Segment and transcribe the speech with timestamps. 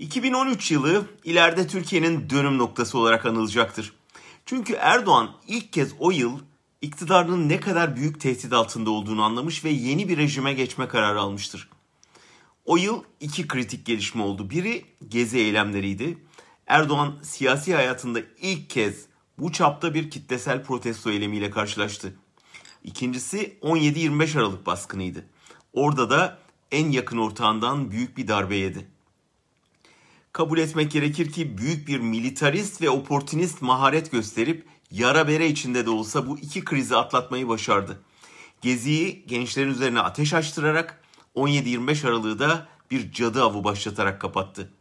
[0.00, 3.92] 2013 yılı ileride Türkiye'nin dönüm noktası olarak anılacaktır.
[4.46, 6.38] Çünkü Erdoğan ilk kez o yıl
[6.80, 11.68] iktidarının ne kadar büyük tehdit altında olduğunu anlamış ve yeni bir rejime geçme kararı almıştır.
[12.64, 14.50] O yıl iki kritik gelişme oldu.
[14.50, 16.18] Biri gezi eylemleriydi.
[16.66, 19.06] Erdoğan siyasi hayatında ilk kez
[19.38, 22.14] bu çapta bir kitlesel protesto eylemiyle karşılaştı.
[22.84, 25.24] İkincisi 17-25 Aralık baskınıydı.
[25.72, 26.38] Orada da
[26.70, 28.86] en yakın ortağından büyük bir darbe yedi.
[30.40, 35.90] Kabul etmek gerekir ki büyük bir militarist ve oportunist maharet gösterip yara bere içinde de
[35.90, 38.00] olsa bu iki krizi atlatmayı başardı.
[38.60, 41.02] Gezi'yi gençlerin üzerine ateş açtırarak
[41.36, 44.72] 17-25 Aralık'ı da bir cadı avı başlatarak kapattı.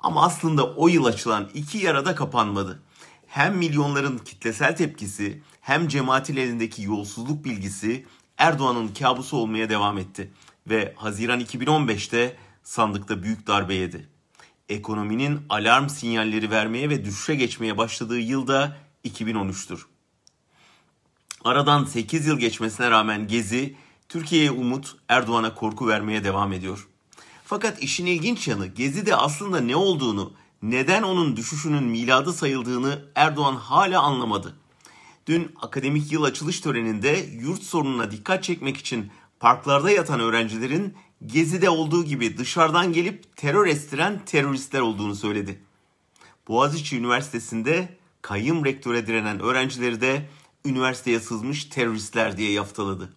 [0.00, 2.82] Ama aslında o yıl açılan iki yara da kapanmadı.
[3.26, 8.06] Hem milyonların kitlesel tepkisi hem cemaatin elindeki yolsuzluk bilgisi
[8.38, 10.32] Erdoğan'ın kabusu olmaya devam etti.
[10.66, 14.13] Ve Haziran 2015'te sandıkta büyük darbe yedi.
[14.74, 19.80] Ekonominin alarm sinyalleri vermeye ve düşüşe geçmeye başladığı yılda 2013'tür.
[21.44, 23.76] Aradan 8 yıl geçmesine rağmen Gezi,
[24.08, 26.88] Türkiye'ye umut, Erdoğan'a korku vermeye devam ediyor.
[27.44, 34.02] Fakat işin ilginç yanı Gezi'de aslında ne olduğunu, neden onun düşüşünün miladı sayıldığını Erdoğan hala
[34.02, 34.56] anlamadı.
[35.26, 40.94] Dün akademik yıl açılış töreninde yurt sorununa dikkat çekmek için parklarda yatan öğrencilerin
[41.26, 45.60] Gezi'de olduğu gibi dışarıdan gelip terör estiren teröristler olduğunu söyledi.
[46.48, 50.28] Boğaziçi Üniversitesi'nde kayyum rektöre direnen öğrencileri de
[50.64, 53.12] üniversiteye sızmış teröristler diye yaftaladı.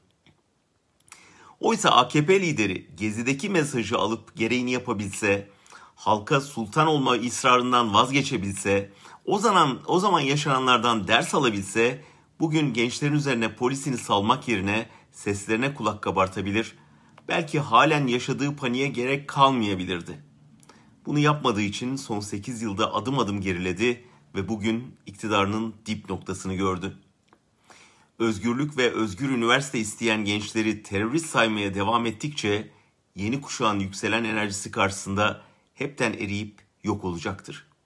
[1.59, 5.49] Oysa AKP lideri Gezi'deki mesajı alıp gereğini yapabilse,
[5.95, 8.91] halka sultan olma ısrarından vazgeçebilse,
[9.25, 12.03] o zaman o zaman yaşananlardan ders alabilse,
[12.39, 16.75] bugün gençlerin üzerine polisini salmak yerine seslerine kulak kabartabilir,
[17.27, 20.23] belki halen yaşadığı paniğe gerek kalmayabilirdi.
[21.05, 24.03] Bunu yapmadığı için son 8 yılda adım adım geriledi
[24.35, 26.97] ve bugün iktidarının dip noktasını gördü
[28.19, 32.71] özgürlük ve özgür üniversite isteyen gençleri terörist saymaya devam ettikçe
[33.15, 35.41] yeni kuşağın yükselen enerjisi karşısında
[35.73, 37.66] hepten eriyip yok olacaktır.